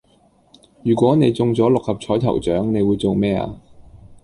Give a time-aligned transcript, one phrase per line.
[0.83, 3.59] 如果你中咗六合彩頭獎你會做咩呀